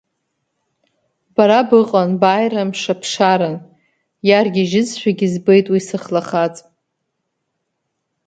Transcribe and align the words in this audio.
Бара 1.33 1.59
быҟан, 1.67 2.11
бааира 2.21 2.63
мшаԥшаран, 2.69 3.55
иаргьежьызшәагь 4.27 5.23
збеит 5.33 5.67
уи 5.71 5.81
сыхлахаҵ. 5.87 6.55